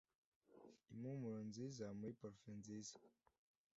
impumuro 0.91 1.39
nziza 1.49 1.85
muri 1.97 2.13
parufe 2.19 2.51
nziza 2.59 2.95